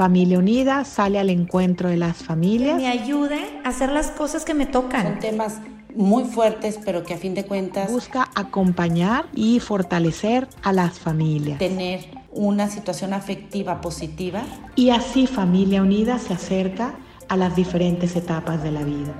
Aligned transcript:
Familia 0.00 0.38
Unida 0.38 0.84
sale 0.84 1.18
al 1.18 1.28
encuentro 1.28 1.90
de 1.90 1.96
las 1.98 2.18
familias. 2.18 2.76
Que 2.76 2.82
me 2.84 2.88
ayude 2.88 3.60
a 3.64 3.68
hacer 3.68 3.90
las 3.92 4.10
cosas 4.10 4.44
que 4.44 4.54
me 4.54 4.64
tocan. 4.64 5.02
Son 5.02 5.18
temas 5.18 5.60
muy 5.94 6.24
fuertes, 6.24 6.78
pero 6.84 7.02
que 7.02 7.14
a 7.14 7.16
fin 7.18 7.34
de 7.34 7.44
cuentas 7.44 7.90
busca 7.90 8.30
acompañar 8.34 9.26
y 9.34 9.60
fortalecer 9.60 10.48
a 10.62 10.72
las 10.72 10.98
familias. 10.98 11.58
Tener 11.58 12.00
una 12.30 12.68
situación 12.68 13.12
afectiva 13.12 13.80
positiva. 13.80 14.42
Y 14.74 14.90
así 14.90 15.26
Familia 15.26 15.82
Unida 15.82 16.18
se 16.18 16.32
acerca 16.32 16.94
a 17.28 17.36
las 17.36 17.54
diferentes 17.54 18.16
etapas 18.16 18.62
de 18.62 18.70
la 18.70 18.82
vida. 18.84 19.12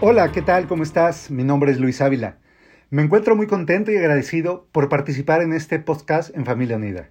Hola, 0.00 0.30
¿qué 0.30 0.42
tal? 0.42 0.68
¿Cómo 0.68 0.84
estás? 0.84 1.30
Mi 1.30 1.42
nombre 1.42 1.72
es 1.72 1.78
Luis 1.78 2.00
Ávila. 2.00 2.38
Me 2.88 3.02
encuentro 3.02 3.34
muy 3.34 3.48
contento 3.48 3.90
y 3.90 3.96
agradecido 3.96 4.68
por 4.70 4.88
participar 4.88 5.42
en 5.42 5.52
este 5.52 5.80
podcast 5.80 6.32
en 6.36 6.44
Familia 6.44 6.76
Unida. 6.76 7.10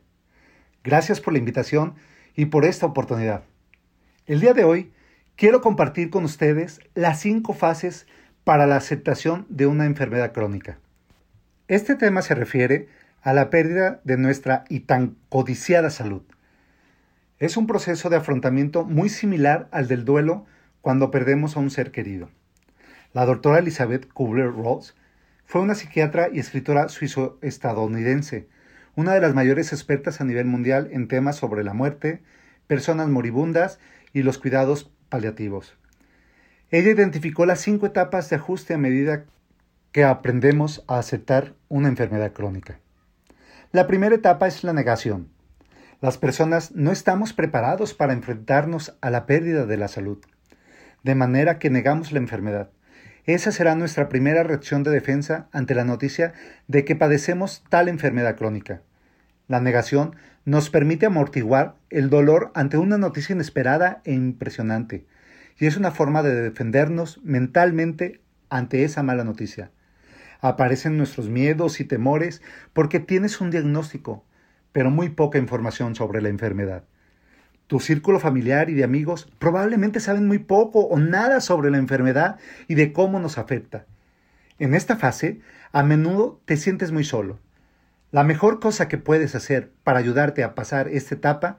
Gracias 0.86 1.20
por 1.20 1.34
la 1.34 1.40
invitación 1.40 1.96
y 2.34 2.46
por 2.46 2.64
esta 2.64 2.86
oportunidad. 2.86 3.44
El 4.26 4.40
día 4.40 4.54
de 4.54 4.64
hoy 4.64 4.94
quiero 5.36 5.60
compartir 5.60 6.10
con 6.10 6.24
ustedes 6.24 6.80
las 6.94 7.20
cinco 7.20 7.52
fases 7.52 8.08
para 8.46 8.68
la 8.68 8.78
aceptación 8.78 9.46
de 9.50 9.68
una 9.68 9.86
enfermedad 9.86 10.32
crónica. 10.32 10.80
Este 11.68 11.96
tema 11.96 12.22
se 12.22 12.36
refiere 12.36 12.88
a 13.22 13.34
la 13.34 13.50
pérdida 13.50 14.00
de 14.06 14.16
nuestra 14.16 14.64
y 14.70 14.80
tan 14.82 15.18
codiciada 15.28 15.90
salud. 15.90 16.22
Es 17.38 17.58
un 17.58 17.68
proceso 17.68 18.10
de 18.10 18.16
afrontamiento 18.16 18.86
muy 18.86 19.10
similar 19.10 19.68
al 19.72 19.90
del 19.90 20.06
duelo 20.06 20.46
cuando 20.80 21.12
perdemos 21.12 21.58
a 21.58 21.60
un 21.60 21.70
ser 21.70 21.92
querido. 21.92 22.30
La 23.12 23.26
doctora 23.26 23.60
Elizabeth 23.60 24.08
Kubler-Ross 24.14 24.96
fue 25.46 25.62
una 25.62 25.76
psiquiatra 25.76 26.30
y 26.32 26.40
escritora 26.40 26.90
suizo-estadounidense, 26.90 28.48
una 28.96 29.14
de 29.14 29.22
las 29.22 29.34
mayores 29.34 29.74
expertas 29.74 30.22
a 30.22 30.26
nivel 30.26 30.46
mundial 30.46 30.90
en 30.92 31.08
temas 31.08 31.36
sobre 31.36 31.64
la 31.64 31.74
muerte, 31.74 32.22
personas 32.68 33.10
moribundas 33.10 33.80
y 34.14 34.24
los 34.24 34.38
cuidados 34.38 34.92
paliativos. 35.10 35.78
Ella 36.72 36.92
identificó 36.92 37.46
las 37.46 37.62
cinco 37.62 37.86
etapas 37.86 38.30
de 38.30 38.38
ajuste 38.38 38.74
a 38.74 38.78
medida 38.78 39.26
que 39.92 40.04
aprendemos 40.04 40.84
a 40.88 40.98
aceptar 40.98 41.54
una 41.70 41.88
enfermedad 41.88 42.34
crónica. 42.34 42.80
La 43.72 43.88
primera 43.88 44.16
etapa 44.16 44.48
es 44.48 44.64
la 44.64 44.74
negación. 44.74 45.30
Las 46.02 46.18
personas 46.18 46.72
no 46.74 46.92
estamos 46.92 47.34
preparados 47.34 47.94
para 47.94 48.14
enfrentarnos 48.14 48.98
a 49.02 49.10
la 49.10 49.26
pérdida 49.26 49.66
de 49.66 49.78
la 49.78 49.88
salud, 49.88 50.18
de 51.04 51.16
manera 51.16 51.60
que 51.60 51.70
negamos 51.70 52.12
la 52.12 52.20
enfermedad. 52.20 52.72
Esa 53.26 53.52
será 53.52 53.76
nuestra 53.76 54.08
primera 54.08 54.44
reacción 54.44 54.84
de 54.84 54.92
defensa 54.92 55.48
ante 55.52 55.74
la 55.74 55.84
noticia 55.84 56.34
de 56.68 56.86
que 56.86 56.96
padecemos 56.96 57.64
tal 57.70 57.90
enfermedad 57.90 58.36
crónica. 58.36 58.82
La 59.48 59.60
negación 59.60 60.16
nos 60.46 60.70
permite 60.70 61.08
amortiguar 61.08 61.76
el 61.90 62.12
dolor 62.12 62.52
ante 62.54 62.78
una 62.78 63.00
noticia 63.00 63.34
inesperada 63.34 64.02
e 64.04 64.14
impresionante, 64.14 65.08
y 65.58 65.66
es 65.66 65.76
una 65.76 65.90
forma 65.90 66.22
de 66.22 66.40
defendernos 66.40 67.20
mentalmente 67.24 68.22
ante 68.50 68.84
esa 68.84 69.02
mala 69.02 69.24
noticia. 69.24 69.72
Aparecen 70.40 70.98
nuestros 70.98 71.28
miedos 71.30 71.80
y 71.80 71.86
temores 71.86 72.44
porque 72.74 73.00
tienes 73.00 73.42
un 73.42 73.50
diagnóstico, 73.50 74.24
pero 74.72 74.92
muy 74.92 75.10
poca 75.10 75.40
información 75.40 75.96
sobre 75.96 76.22
la 76.22 76.30
enfermedad. 76.30 76.84
Tu 77.68 77.80
círculo 77.80 78.20
familiar 78.20 78.70
y 78.70 78.76
de 78.76 78.84
amigos 78.84 79.28
probablemente 79.40 80.00
saben 80.00 80.28
muy 80.28 80.38
poco 80.40 80.82
o 80.82 81.00
nada 81.00 81.42
sobre 81.42 81.72
la 81.72 81.78
enfermedad 81.78 82.38
y 82.68 82.76
de 82.76 82.94
cómo 82.94 83.20
nos 83.20 83.40
afecta. 83.40 83.86
En 84.60 84.76
esta 84.76 84.96
fase, 84.98 85.42
a 85.72 85.82
menudo 85.82 86.40
te 86.46 86.58
sientes 86.58 86.92
muy 86.92 87.04
solo. 87.04 87.40
La 88.12 88.24
mejor 88.24 88.60
cosa 88.60 88.88
que 88.88 89.00
puedes 89.00 89.34
hacer 89.34 89.72
para 89.84 90.00
ayudarte 90.00 90.44
a 90.44 90.54
pasar 90.54 90.88
esta 90.90 91.16
etapa 91.16 91.58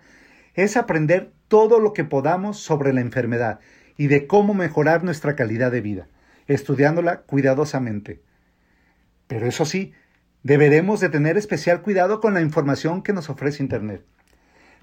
es 0.54 0.76
aprender 0.76 1.32
todo 1.48 1.80
lo 1.80 1.92
que 1.92 2.04
podamos 2.04 2.58
sobre 2.58 2.92
la 2.92 3.00
enfermedad 3.00 3.58
y 3.96 4.06
de 4.06 4.26
cómo 4.26 4.54
mejorar 4.54 5.02
nuestra 5.02 5.34
calidad 5.34 5.72
de 5.72 5.80
vida, 5.80 6.08
estudiándola 6.46 7.22
cuidadosamente. 7.22 8.22
Pero 9.26 9.46
eso 9.46 9.64
sí, 9.64 9.92
deberemos 10.44 11.00
de 11.00 11.08
tener 11.08 11.36
especial 11.36 11.82
cuidado 11.82 12.20
con 12.20 12.32
la 12.32 12.40
información 12.40 13.02
que 13.02 13.12
nos 13.12 13.28
ofrece 13.28 13.62
Internet 13.62 14.04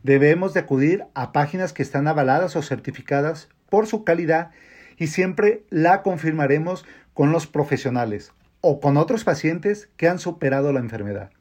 debemos 0.04 0.54
de 0.54 0.60
acudir 0.60 1.06
a 1.14 1.32
páginas 1.32 1.74
que 1.74 1.82
están 1.82 2.08
avaladas 2.08 2.56
o 2.56 2.62
certificadas 2.62 3.50
por 3.70 3.88
su 3.88 4.04
calidad 4.04 4.52
y 4.98 5.08
siempre 5.08 5.64
la 5.70 6.04
confirmaremos 6.04 6.86
con 7.14 7.32
los 7.32 7.48
profesionales 7.48 8.34
o 8.62 8.80
con 8.80 8.98
otros 8.98 9.24
pacientes 9.24 9.90
que 9.98 10.08
han 10.08 10.20
superado 10.20 10.72
la 10.72 10.80
enfermedad. 10.80 11.32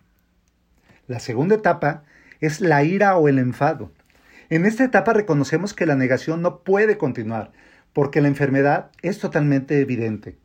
La 1.06 1.20
segunda 1.20 1.56
etapa 1.56 2.04
es 2.40 2.60
la 2.60 2.82
ira 2.84 3.16
o 3.16 3.28
el 3.28 3.38
enfado. 3.38 3.92
En 4.48 4.66
esta 4.66 4.84
etapa 4.84 5.12
reconocemos 5.12 5.74
que 5.74 5.86
la 5.86 5.96
negación 5.96 6.42
no 6.42 6.60
puede 6.60 6.96
continuar 6.98 7.52
porque 7.92 8.20
la 8.20 8.28
enfermedad 8.28 8.90
es 9.02 9.18
totalmente 9.18 9.80
evidente. 9.80 10.38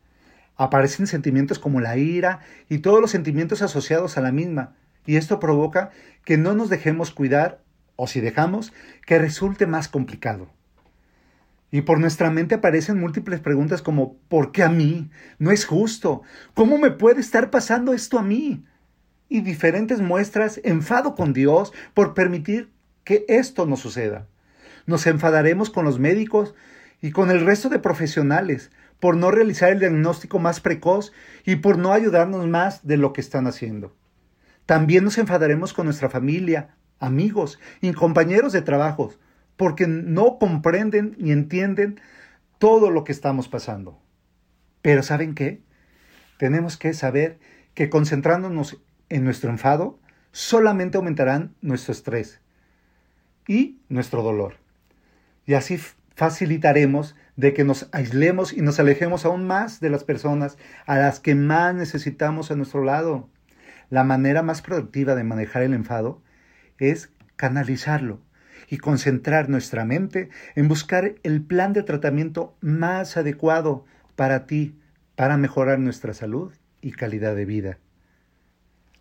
Aparecen 0.56 1.06
sentimientos 1.06 1.58
como 1.58 1.80
la 1.80 1.96
ira 1.96 2.40
y 2.68 2.78
todos 2.78 3.00
los 3.00 3.10
sentimientos 3.10 3.62
asociados 3.62 4.18
a 4.18 4.20
la 4.20 4.32
misma, 4.32 4.74
y 5.06 5.16
esto 5.16 5.40
provoca 5.40 5.90
que 6.24 6.36
no 6.36 6.52
nos 6.52 6.68
dejemos 6.68 7.12
cuidar 7.12 7.60
o 8.00 8.06
si 8.06 8.20
dejamos, 8.20 8.72
que 9.04 9.18
resulte 9.18 9.66
más 9.66 9.88
complicado. 9.88 10.48
Y 11.72 11.82
por 11.82 11.98
nuestra 11.98 12.30
mente 12.30 12.54
aparecen 12.54 13.00
múltiples 13.00 13.40
preguntas 13.40 13.82
como 13.82 14.16
¿por 14.28 14.52
qué 14.52 14.62
a 14.62 14.68
mí? 14.68 15.10
No 15.38 15.50
es 15.50 15.66
justo. 15.66 16.22
¿Cómo 16.54 16.78
me 16.78 16.92
puede 16.92 17.20
estar 17.20 17.50
pasando 17.50 17.92
esto 17.92 18.18
a 18.18 18.22
mí? 18.22 18.64
Y 19.28 19.40
diferentes 19.40 20.00
muestras 20.00 20.60
enfado 20.62 21.16
con 21.16 21.32
Dios 21.32 21.72
por 21.92 22.14
permitir 22.14 22.70
que 23.02 23.26
esto 23.28 23.66
no 23.66 23.76
suceda. 23.76 24.28
Nos 24.86 25.06
enfadaremos 25.08 25.68
con 25.68 25.84
los 25.84 25.98
médicos 25.98 26.54
y 27.02 27.10
con 27.10 27.30
el 27.30 27.44
resto 27.44 27.68
de 27.68 27.80
profesionales 27.80 28.70
por 29.00 29.16
no 29.16 29.32
realizar 29.32 29.72
el 29.72 29.80
diagnóstico 29.80 30.38
más 30.38 30.60
precoz 30.60 31.12
y 31.44 31.56
por 31.56 31.78
no 31.78 31.92
ayudarnos 31.92 32.46
más 32.46 32.86
de 32.86 32.96
lo 32.96 33.12
que 33.12 33.20
están 33.20 33.48
haciendo. 33.48 33.94
También 34.66 35.02
nos 35.02 35.18
enfadaremos 35.18 35.72
con 35.72 35.86
nuestra 35.86 36.08
familia, 36.08 36.76
amigos 37.00 37.58
y 37.80 37.92
compañeros 37.92 38.52
de 38.52 38.62
trabajo, 38.62 39.12
porque 39.56 39.86
no 39.86 40.38
comprenden 40.38 41.16
ni 41.18 41.32
entienden 41.32 42.00
todo 42.58 42.90
lo 42.90 43.04
que 43.04 43.12
estamos 43.12 43.48
pasando. 43.48 44.00
Pero 44.82 45.02
¿saben 45.02 45.34
qué? 45.34 45.60
Tenemos 46.38 46.76
que 46.76 46.94
saber 46.94 47.38
que 47.74 47.90
concentrándonos 47.90 48.78
en 49.08 49.24
nuestro 49.24 49.50
enfado, 49.50 49.98
solamente 50.32 50.98
aumentarán 50.98 51.54
nuestro 51.60 51.92
estrés 51.92 52.40
y 53.46 53.80
nuestro 53.88 54.22
dolor. 54.22 54.56
Y 55.46 55.54
así 55.54 55.78
facilitaremos 56.14 57.16
de 57.36 57.54
que 57.54 57.64
nos 57.64 57.88
aislemos 57.92 58.52
y 58.52 58.60
nos 58.60 58.80
alejemos 58.80 59.24
aún 59.24 59.46
más 59.46 59.80
de 59.80 59.90
las 59.90 60.04
personas 60.04 60.58
a 60.86 60.98
las 60.98 61.20
que 61.20 61.34
más 61.34 61.74
necesitamos 61.74 62.50
a 62.50 62.56
nuestro 62.56 62.84
lado. 62.84 63.28
La 63.90 64.04
manera 64.04 64.42
más 64.42 64.60
productiva 64.60 65.14
de 65.14 65.24
manejar 65.24 65.62
el 65.62 65.74
enfado 65.74 66.20
es 66.78 67.10
canalizarlo 67.36 68.20
y 68.68 68.78
concentrar 68.78 69.48
nuestra 69.48 69.84
mente 69.84 70.28
en 70.54 70.68
buscar 70.68 71.14
el 71.22 71.42
plan 71.42 71.72
de 71.72 71.82
tratamiento 71.82 72.56
más 72.60 73.16
adecuado 73.16 73.84
para 74.16 74.46
ti, 74.46 74.78
para 75.16 75.36
mejorar 75.36 75.78
nuestra 75.78 76.14
salud 76.14 76.52
y 76.80 76.92
calidad 76.92 77.34
de 77.34 77.44
vida. 77.44 77.78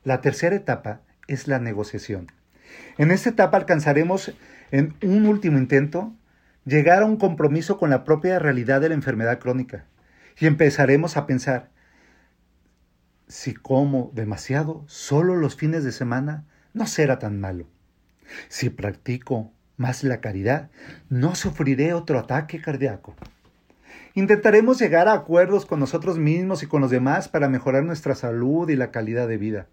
La 0.03 0.21
tercera 0.21 0.55
etapa 0.55 1.01
es 1.27 1.47
la 1.47 1.59
negociación. 1.59 2.27
En 2.97 3.11
esta 3.11 3.29
etapa 3.29 3.57
alcanzaremos 3.57 4.33
en 4.71 4.95
un 5.01 5.25
último 5.25 5.57
intento 5.57 6.13
llegar 6.65 7.03
a 7.03 7.05
un 7.05 7.17
compromiso 7.17 7.77
con 7.77 7.89
la 7.89 8.03
propia 8.03 8.39
realidad 8.39 8.81
de 8.81 8.89
la 8.89 8.95
enfermedad 8.95 9.39
crónica 9.39 9.85
y 10.39 10.45
empezaremos 10.45 11.17
a 11.17 11.25
pensar, 11.25 11.69
si 13.27 13.53
como 13.53 14.11
demasiado 14.13 14.83
solo 14.87 15.35
los 15.35 15.55
fines 15.55 15.83
de 15.83 15.91
semana, 15.91 16.45
no 16.77 16.87
será 16.87 17.19
tan 17.19 17.39
malo. 17.39 17.65
Si 18.49 18.69
practico 18.69 19.51
más 19.77 20.03
la 20.03 20.21
caridad, 20.21 20.69
no 21.09 21.35
sufriré 21.35 21.93
otro 21.93 22.19
ataque 22.19 22.61
cardíaco. 22.61 23.15
Intentaremos 24.13 24.79
llegar 24.79 25.07
a 25.07 25.13
acuerdos 25.13 25.65
con 25.65 25.79
nosotros 25.79 26.17
mismos 26.17 26.63
y 26.63 26.67
con 26.67 26.81
los 26.81 26.89
demás 26.89 27.27
para 27.29 27.49
mejorar 27.49 27.83
nuestra 27.83 28.15
salud 28.15 28.69
y 28.69 28.75
la 28.75 28.91
calidad 28.91 29.27
de 29.27 29.37
vida. 29.37 29.67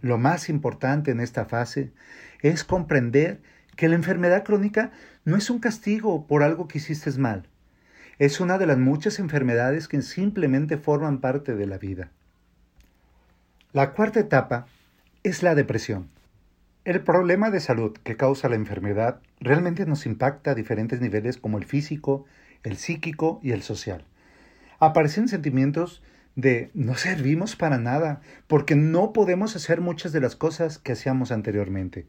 Lo 0.00 0.18
más 0.18 0.48
importante 0.48 1.12
en 1.12 1.20
esta 1.20 1.44
fase 1.44 1.92
es 2.40 2.64
comprender 2.64 3.40
que 3.76 3.88
la 3.88 3.94
enfermedad 3.94 4.42
crónica 4.44 4.90
no 5.24 5.36
es 5.36 5.48
un 5.48 5.60
castigo 5.60 6.26
por 6.26 6.42
algo 6.42 6.66
que 6.66 6.78
hiciste 6.78 7.10
mal. 7.18 7.46
Es 8.18 8.40
una 8.40 8.58
de 8.58 8.66
las 8.66 8.78
muchas 8.78 9.18
enfermedades 9.18 9.86
que 9.88 10.02
simplemente 10.02 10.76
forman 10.76 11.20
parte 11.20 11.54
de 11.54 11.66
la 11.66 11.78
vida. 11.78 12.10
La 13.72 13.92
cuarta 13.92 14.20
etapa 14.20 14.66
es 15.24 15.44
la 15.44 15.54
depresión. 15.54 16.08
El 16.84 17.02
problema 17.02 17.50
de 17.50 17.60
salud 17.60 17.96
que 18.02 18.16
causa 18.16 18.48
la 18.48 18.56
enfermedad 18.56 19.20
realmente 19.38 19.86
nos 19.86 20.04
impacta 20.04 20.50
a 20.50 20.54
diferentes 20.56 21.00
niveles 21.00 21.36
como 21.36 21.58
el 21.58 21.64
físico, 21.64 22.24
el 22.64 22.76
psíquico 22.76 23.38
y 23.40 23.52
el 23.52 23.62
social. 23.62 24.04
Aparecen 24.80 25.28
sentimientos 25.28 26.02
de 26.34 26.70
no 26.74 26.96
servimos 26.96 27.54
para 27.54 27.78
nada, 27.78 28.20
porque 28.48 28.74
no 28.74 29.12
podemos 29.12 29.54
hacer 29.54 29.80
muchas 29.80 30.10
de 30.10 30.20
las 30.20 30.34
cosas 30.34 30.78
que 30.78 30.92
hacíamos 30.92 31.30
anteriormente. 31.30 32.06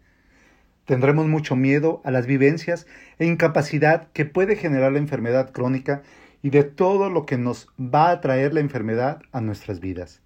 Tendremos 0.86 1.28
mucho 1.28 1.56
miedo 1.56 2.02
a 2.04 2.10
las 2.10 2.26
vivencias 2.26 2.88
e 3.20 3.28
incapacidad 3.28 4.08
que 4.14 4.26
puede 4.26 4.56
generar 4.56 4.92
la 4.92 4.98
enfermedad 4.98 5.52
crónica 5.52 6.02
y 6.42 6.50
de 6.50 6.64
todo 6.64 7.12
lo 7.12 7.28
que 7.28 7.38
nos 7.38 7.68
va 7.80 8.10
a 8.10 8.22
traer 8.22 8.56
la 8.56 8.60
enfermedad 8.60 9.22
a 9.32 9.40
nuestras 9.40 9.80
vidas. 9.80 10.22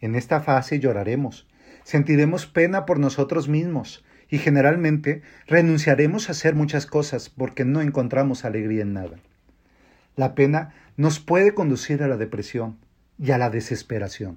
En 0.00 0.14
esta 0.14 0.40
fase 0.40 0.78
lloraremos, 0.78 1.48
sentiremos 1.86 2.46
pena 2.46 2.84
por 2.84 2.98
nosotros 2.98 3.48
mismos 3.48 4.04
y 4.28 4.38
generalmente 4.38 5.22
renunciaremos 5.46 6.28
a 6.28 6.32
hacer 6.32 6.56
muchas 6.56 6.84
cosas 6.84 7.30
porque 7.30 7.64
no 7.64 7.80
encontramos 7.80 8.44
alegría 8.44 8.82
en 8.82 8.92
nada. 8.92 9.18
La 10.16 10.34
pena 10.34 10.74
nos 10.96 11.20
puede 11.20 11.54
conducir 11.54 12.02
a 12.02 12.08
la 12.08 12.16
depresión 12.16 12.76
y 13.20 13.30
a 13.30 13.38
la 13.38 13.50
desesperación. 13.50 14.36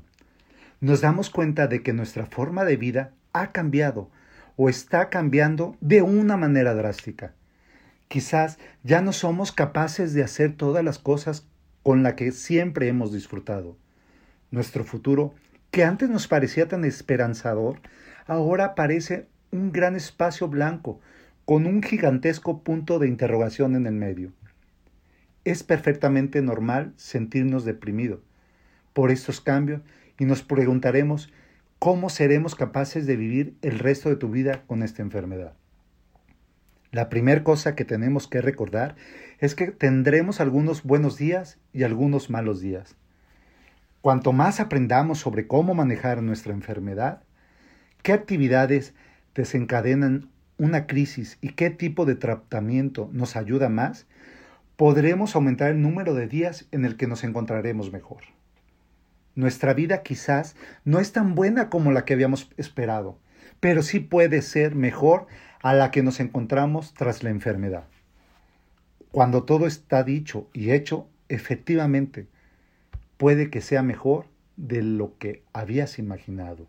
Nos 0.80 1.02
damos 1.02 1.32
cuenta 1.32 1.66
de 1.66 1.82
que 1.82 1.92
nuestra 1.92 2.28
forma 2.28 2.66
de 2.66 2.78
vida 2.78 3.14
ha 3.34 3.52
cambiado 3.52 4.12
o 4.56 4.70
está 4.70 5.10
cambiando 5.10 5.76
de 5.82 6.04
una 6.04 6.38
manera 6.38 6.76
drástica. 6.76 7.34
Quizás 8.10 8.60
ya 8.84 9.02
no 9.02 9.12
somos 9.12 9.52
capaces 9.52 10.14
de 10.14 10.22
hacer 10.22 10.54
todas 10.54 10.84
las 10.84 11.00
cosas 11.00 11.48
con 11.82 12.04
las 12.04 12.14
que 12.14 12.32
siempre 12.32 12.90
hemos 12.90 13.12
disfrutado. 13.12 13.76
Nuestro 14.52 14.84
futuro, 14.84 15.34
que 15.72 15.84
antes 15.84 16.10
nos 16.10 16.28
parecía 16.28 16.68
tan 16.68 16.86
esperanzador, 16.86 17.80
ahora 18.26 18.76
parece 18.76 19.28
un 19.52 19.72
gran 19.72 19.96
espacio 19.96 20.48
blanco 20.48 21.00
con 21.46 21.66
un 21.66 21.82
gigantesco 21.82 22.62
punto 22.64 23.00
de 23.00 23.08
interrogación 23.08 23.76
en 23.76 23.88
el 23.88 23.94
medio. 23.94 24.32
Es 25.46 25.64
perfectamente 25.64 26.42
normal 26.42 26.94
sentirnos 26.98 27.66
deprimidos 27.66 28.20
por 28.94 29.12
estos 29.12 29.42
cambios 29.42 29.82
y 30.18 30.26
nos 30.26 30.44
preguntaremos 30.44 31.32
¿Cómo 31.80 32.10
seremos 32.10 32.56
capaces 32.56 33.06
de 33.06 33.16
vivir 33.16 33.56
el 33.62 33.80
resto 33.80 34.10
de 34.10 34.18
tu 34.18 34.30
vida 34.30 34.64
con 34.68 34.84
esta 34.84 35.02
enfermedad? 35.02 35.54
La 36.92 37.08
primera 37.08 37.42
cosa 37.46 37.74
que 37.74 37.86
tenemos 37.86 38.28
que 38.28 38.42
recordar 38.42 38.98
es 39.40 39.56
que 39.56 39.68
tendremos 39.68 40.42
algunos 40.42 40.84
buenos 40.84 41.16
días 41.16 41.58
y 41.72 41.84
algunos 41.84 42.30
malos 42.30 42.60
días. 42.60 42.98
Cuanto 44.02 44.32
más 44.32 44.60
aprendamos 44.60 45.20
sobre 45.20 45.48
cómo 45.48 45.74
manejar 45.74 46.24
nuestra 46.24 46.54
enfermedad, 46.54 47.24
qué 48.02 48.14
actividades 48.14 48.94
desencadenan 49.36 50.30
una 50.58 50.88
crisis 50.88 51.38
y 51.42 51.50
qué 51.50 51.70
tipo 51.70 52.06
de 52.06 52.16
tratamiento 52.16 53.10
nos 53.12 53.36
ayuda 53.36 53.68
más, 53.68 54.08
podremos 54.78 55.36
aumentar 55.36 55.72
el 55.72 55.82
número 55.82 56.14
de 56.14 56.28
días 56.28 56.68
en 56.72 56.86
el 56.86 56.96
que 56.96 57.08
nos 57.08 57.26
encontraremos 57.26 57.92
mejor. 57.92 58.22
Nuestra 59.36 59.74
vida 59.74 60.02
quizás 60.02 60.56
no 60.86 61.00
es 61.00 61.12
tan 61.12 61.36
buena 61.36 61.70
como 61.70 61.92
la 61.92 62.06
que 62.06 62.14
habíamos 62.14 62.50
esperado, 62.56 63.20
pero 63.60 63.84
sí 63.84 64.00
puede 64.00 64.42
ser 64.42 64.76
mejor 64.76 65.28
a 65.62 65.74
la 65.74 65.92
que 65.92 66.04
nos 66.04 66.22
encontramos 66.22 66.94
tras 66.94 67.24
la 67.24 67.30
enfermedad. 67.30 67.84
Cuando 69.12 69.44
todo 69.44 69.68
está 69.68 70.04
dicho 70.04 70.48
y 70.54 70.72
hecho, 70.72 71.08
efectivamente, 71.28 72.28
puede 73.20 73.52
que 73.52 73.62
sea 73.62 73.84
mejor 73.84 74.26
de 74.58 74.82
lo 74.82 75.16
que 75.20 75.44
habías 75.54 76.00
imaginado. 76.00 76.66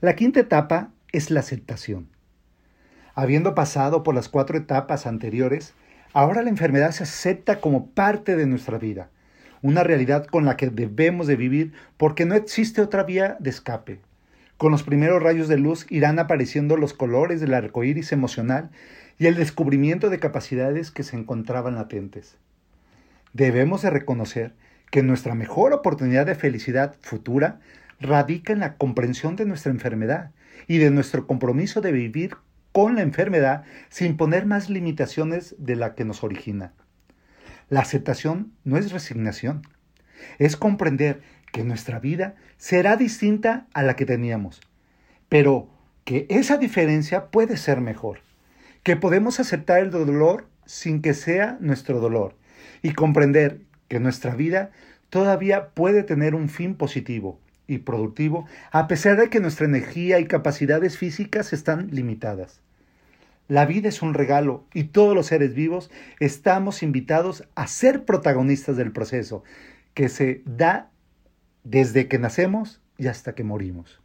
La 0.00 0.16
quinta 0.16 0.40
etapa 0.40 0.90
es 1.12 1.30
la 1.30 1.38
aceptación. 1.38 2.08
Habiendo 3.14 3.54
pasado 3.54 4.02
por 4.02 4.16
las 4.16 4.28
cuatro 4.28 4.58
etapas 4.58 5.06
anteriores, 5.06 5.74
ahora 6.12 6.42
la 6.42 6.50
enfermedad 6.50 6.90
se 6.90 7.04
acepta 7.04 7.60
como 7.60 7.90
parte 7.90 8.34
de 8.34 8.46
nuestra 8.46 8.78
vida 8.78 9.10
una 9.64 9.82
realidad 9.82 10.26
con 10.26 10.44
la 10.44 10.58
que 10.58 10.68
debemos 10.68 11.26
de 11.26 11.36
vivir 11.36 11.72
porque 11.96 12.26
no 12.26 12.34
existe 12.34 12.82
otra 12.82 13.02
vía 13.02 13.38
de 13.40 13.48
escape. 13.48 13.98
Con 14.58 14.70
los 14.70 14.82
primeros 14.82 15.22
rayos 15.22 15.48
de 15.48 15.56
luz 15.56 15.86
irán 15.88 16.18
apareciendo 16.18 16.76
los 16.76 16.92
colores 16.92 17.40
del 17.40 17.54
arco 17.54 17.82
iris 17.82 18.12
emocional 18.12 18.68
y 19.18 19.24
el 19.24 19.36
descubrimiento 19.36 20.10
de 20.10 20.18
capacidades 20.18 20.90
que 20.90 21.02
se 21.02 21.16
encontraban 21.16 21.76
latentes. 21.76 22.36
Debemos 23.32 23.80
de 23.80 23.88
reconocer 23.88 24.52
que 24.94 25.02
nuestra 25.02 25.34
mejor 25.34 25.72
oportunidad 25.72 26.24
de 26.24 26.36
felicidad 26.36 26.94
futura 27.00 27.58
radica 27.98 28.52
en 28.52 28.60
la 28.60 28.76
comprensión 28.76 29.34
de 29.34 29.44
nuestra 29.44 29.72
enfermedad 29.72 30.30
y 30.68 30.78
de 30.78 30.92
nuestro 30.92 31.26
compromiso 31.26 31.80
de 31.80 31.90
vivir 31.90 32.36
con 32.70 32.94
la 32.94 33.02
enfermedad 33.02 33.64
sin 33.88 34.16
poner 34.16 34.46
más 34.46 34.70
limitaciones 34.70 35.56
de 35.58 35.74
la 35.74 35.96
que 35.96 36.04
nos 36.04 36.22
origina. 36.22 36.74
La 37.68 37.80
aceptación 37.80 38.52
no 38.62 38.76
es 38.76 38.92
resignación, 38.92 39.66
es 40.38 40.56
comprender 40.56 41.22
que 41.52 41.64
nuestra 41.64 41.98
vida 41.98 42.36
será 42.56 42.96
distinta 42.96 43.66
a 43.74 43.82
la 43.82 43.96
que 43.96 44.06
teníamos, 44.06 44.60
pero 45.28 45.70
que 46.04 46.28
esa 46.30 46.56
diferencia 46.56 47.32
puede 47.32 47.56
ser 47.56 47.80
mejor, 47.80 48.20
que 48.84 48.94
podemos 48.94 49.40
aceptar 49.40 49.80
el 49.80 49.90
dolor 49.90 50.46
sin 50.66 51.02
que 51.02 51.14
sea 51.14 51.58
nuestro 51.58 51.98
dolor 51.98 52.36
y 52.80 52.92
comprender 52.92 53.64
que 53.88 54.00
nuestra 54.00 54.34
vida 54.34 54.70
todavía 55.10 55.68
puede 55.70 56.02
tener 56.02 56.34
un 56.34 56.48
fin 56.48 56.74
positivo 56.74 57.38
y 57.66 57.78
productivo 57.78 58.46
a 58.72 58.88
pesar 58.88 59.16
de 59.16 59.30
que 59.30 59.40
nuestra 59.40 59.66
energía 59.66 60.18
y 60.18 60.26
capacidades 60.26 60.98
físicas 60.98 61.52
están 61.52 61.88
limitadas. 61.90 62.60
La 63.46 63.66
vida 63.66 63.88
es 63.88 64.00
un 64.00 64.14
regalo 64.14 64.64
y 64.72 64.84
todos 64.84 65.14
los 65.14 65.26
seres 65.26 65.54
vivos 65.54 65.90
estamos 66.18 66.82
invitados 66.82 67.44
a 67.54 67.66
ser 67.66 68.04
protagonistas 68.04 68.76
del 68.76 68.90
proceso 68.90 69.44
que 69.92 70.08
se 70.08 70.42
da 70.46 70.90
desde 71.62 72.08
que 72.08 72.18
nacemos 72.18 72.80
y 72.96 73.06
hasta 73.08 73.34
que 73.34 73.44
morimos. 73.44 74.00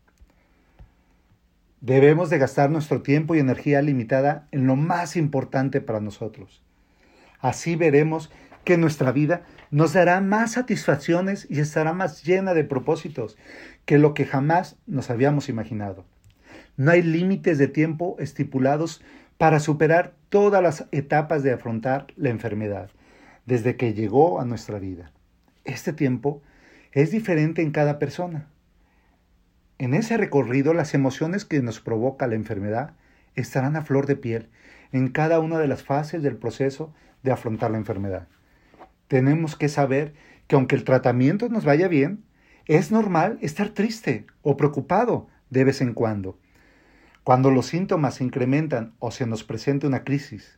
Debemos 1.82 2.30
de 2.30 2.38
gastar 2.38 2.70
nuestro 2.70 3.02
tiempo 3.02 3.36
y 3.36 3.40
energía 3.40 3.82
limitada 3.82 4.48
en 4.52 4.68
lo 4.68 4.76
más 4.76 5.16
importante 5.16 5.80
para 5.80 6.02
nosotros. 6.02 6.62
Así 7.40 7.78
veremos 7.78 8.30
que 8.70 8.78
nuestra 8.78 9.12
vida 9.12 9.42
nos 9.72 9.94
dará 9.94 10.22
más 10.22 10.52
satisfacciones 10.52 11.48
y 11.50 11.60
estará 11.60 11.92
más 11.92 12.24
llena 12.24 12.54
de 12.54 12.64
propósitos 12.64 13.36
que 13.86 13.98
lo 13.98 14.14
que 14.14 14.28
jamás 14.28 14.76
nos 14.86 15.10
habíamos 15.10 15.50
imaginado. 15.50 16.06
No 16.78 16.92
hay 16.92 17.02
límites 17.02 17.58
de 17.58 17.68
tiempo 17.68 18.16
estipulados 18.20 19.02
para 19.40 19.60
superar 19.60 20.14
todas 20.30 20.62
las 20.62 20.86
etapas 20.92 21.42
de 21.42 21.52
afrontar 21.52 22.06
la 22.16 22.30
enfermedad, 22.30 22.92
desde 23.48 23.76
que 23.76 23.96
llegó 23.96 24.40
a 24.40 24.46
nuestra 24.46 24.78
vida. 24.78 25.12
Este 25.66 25.92
tiempo 25.92 26.44
es 26.92 27.10
diferente 27.10 27.64
en 27.64 27.72
cada 27.72 27.98
persona. 27.98 28.50
En 29.80 29.96
ese 29.96 30.16
recorrido 30.16 30.76
las 30.76 30.94
emociones 30.94 31.44
que 31.44 31.60
nos 31.64 31.80
provoca 31.80 32.28
la 32.28 32.36
enfermedad 32.36 32.94
estarán 33.34 33.76
a 33.78 33.82
flor 33.82 34.06
de 34.06 34.16
piel 34.16 34.48
en 34.92 35.08
cada 35.08 35.40
una 35.40 35.58
de 35.58 35.68
las 35.68 35.82
fases 35.82 36.22
del 36.22 36.38
proceso 36.38 36.94
de 37.24 37.32
afrontar 37.32 37.72
la 37.72 37.80
enfermedad. 37.80 38.28
Tenemos 39.10 39.58
que 39.58 39.68
saber 39.68 40.14
que 40.48 40.56
aunque 40.56 40.78
el 40.78 40.86
tratamiento 40.86 41.50
nos 41.50 41.66
vaya 41.66 41.90
bien, 41.90 42.24
es 42.66 42.90
normal 42.90 43.38
estar 43.42 43.70
triste 43.70 44.26
o 44.42 44.56
preocupado 44.56 45.28
de 45.50 45.66
vez 45.66 45.82
en 45.82 45.94
cuando 45.94 46.38
cuando 47.30 47.52
los 47.52 47.68
síntomas 47.68 48.16
se 48.16 48.24
incrementan 48.24 48.94
o 48.98 49.12
se 49.12 49.28
nos 49.28 49.44
presenta 49.44 49.86
una 49.86 50.04
crisis. 50.04 50.58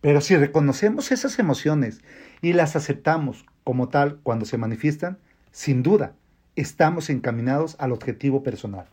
Pero 0.00 0.22
si 0.22 0.34
reconocemos 0.34 1.12
esas 1.12 1.38
emociones 1.38 2.00
y 2.40 2.54
las 2.54 2.76
aceptamos 2.76 3.44
como 3.62 3.90
tal 3.90 4.18
cuando 4.22 4.46
se 4.46 4.56
manifiestan, 4.56 5.18
sin 5.50 5.82
duda 5.82 6.14
estamos 6.56 7.10
encaminados 7.10 7.76
al 7.78 7.92
objetivo 7.92 8.42
personal, 8.42 8.86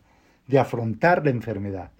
de 0.46 0.58
afrontar 0.58 1.24
la 1.24 1.30
enfermedad, 1.30 1.90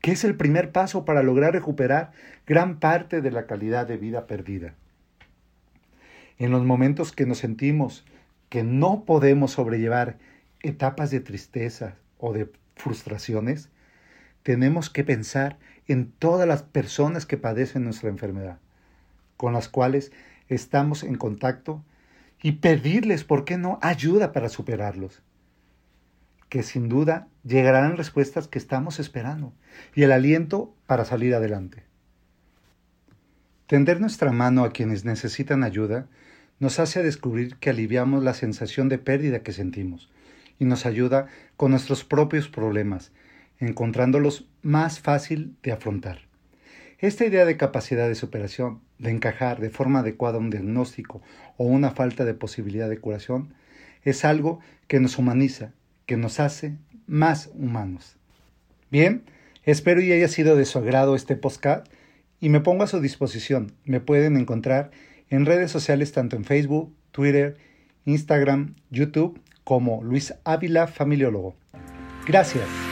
que 0.00 0.12
es 0.12 0.24
el 0.24 0.34
primer 0.36 0.72
paso 0.72 1.04
para 1.04 1.22
lograr 1.22 1.52
recuperar 1.52 2.12
gran 2.46 2.78
parte 2.80 3.20
de 3.20 3.30
la 3.30 3.46
calidad 3.46 3.86
de 3.86 3.98
vida 3.98 4.26
perdida. 4.26 4.72
En 6.40 6.50
los 6.50 6.64
momentos 6.64 7.12
que 7.12 7.26
nos 7.26 7.36
sentimos 7.36 8.06
que 8.48 8.64
no 8.64 9.04
podemos 9.04 9.52
sobrellevar 9.52 10.16
etapas 10.60 11.10
de 11.10 11.20
tristeza 11.20 11.96
o 12.16 12.32
de 12.32 12.50
frustraciones, 12.76 13.68
tenemos 14.42 14.88
que 14.88 15.04
pensar 15.04 15.58
en 15.86 16.10
todas 16.10 16.48
las 16.48 16.62
personas 16.62 17.26
que 17.26 17.36
padecen 17.36 17.84
nuestra 17.84 18.08
enfermedad, 18.08 18.58
con 19.36 19.52
las 19.52 19.68
cuales 19.68 20.12
estamos 20.48 21.02
en 21.02 21.16
contacto 21.16 21.84
y 22.42 22.52
pedirles, 22.52 23.22
¿por 23.22 23.44
qué 23.44 23.58
no?, 23.58 23.78
ayuda 23.82 24.32
para 24.32 24.48
superarlos. 24.48 25.22
Que 26.48 26.62
sin 26.62 26.88
duda 26.88 27.28
llegarán 27.44 27.98
respuestas 27.98 28.48
que 28.48 28.58
estamos 28.58 28.98
esperando 28.98 29.52
y 29.94 30.04
el 30.04 30.12
aliento 30.12 30.74
para 30.86 31.04
salir 31.04 31.34
adelante. 31.34 31.82
Tender 33.66 34.00
nuestra 34.00 34.32
mano 34.32 34.64
a 34.64 34.72
quienes 34.72 35.04
necesitan 35.04 35.64
ayuda 35.64 36.08
nos 36.60 36.78
hace 36.78 37.02
descubrir 37.02 37.56
que 37.56 37.70
aliviamos 37.70 38.22
la 38.22 38.34
sensación 38.34 38.88
de 38.88 38.98
pérdida 38.98 39.42
que 39.42 39.52
sentimos 39.52 40.08
y 40.58 40.66
nos 40.66 40.86
ayuda 40.86 41.26
con 41.56 41.72
nuestros 41.72 42.04
propios 42.04 42.48
problemas 42.48 43.12
encontrándolos 43.60 44.48
más 44.62 45.00
fácil 45.00 45.54
de 45.62 45.72
afrontar. 45.72 46.22
Esta 46.98 47.24
idea 47.24 47.44
de 47.44 47.56
capacidad 47.56 48.08
de 48.08 48.14
superación 48.14 48.80
de 48.98 49.10
encajar 49.10 49.60
de 49.60 49.70
forma 49.70 50.00
adecuada 50.00 50.38
un 50.38 50.50
diagnóstico 50.50 51.22
o 51.56 51.64
una 51.64 51.90
falta 51.90 52.24
de 52.24 52.34
posibilidad 52.34 52.88
de 52.88 52.98
curación, 52.98 53.54
es 54.02 54.24
algo 54.24 54.60
que 54.86 55.00
nos 55.00 55.18
humaniza, 55.18 55.72
que 56.06 56.16
nos 56.16 56.40
hace 56.40 56.76
más 57.06 57.50
humanos. 57.54 58.16
Bien, 58.90 59.22
espero 59.64 60.02
y 60.02 60.12
haya 60.12 60.28
sido 60.28 60.56
de 60.56 60.64
su 60.64 60.78
agrado 60.78 61.14
este 61.16 61.36
podcast 61.36 61.86
y 62.40 62.48
me 62.48 62.60
pongo 62.60 62.82
a 62.82 62.88
su 62.88 63.00
disposición. 63.00 63.72
Me 63.84 64.00
pueden 64.00 64.36
encontrar 64.36 64.90
en 65.30 65.46
redes 65.46 65.70
sociales 65.70 66.12
tanto 66.12 66.36
en 66.36 66.44
Facebook, 66.44 66.92
Twitter, 67.12 67.56
Instagram, 68.04 68.74
YouTube 68.90 69.40
como 69.64 70.02
Luis 70.02 70.34
Ávila 70.44 70.86
Familiólogo. 70.86 71.54
Gracias. 72.26 72.89